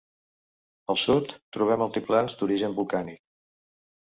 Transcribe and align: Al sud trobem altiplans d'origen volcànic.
Al 0.93 0.99
sud 1.01 1.35
trobem 1.57 1.83
altiplans 1.87 2.35
d'origen 2.41 2.77
volcànic. 2.81 3.21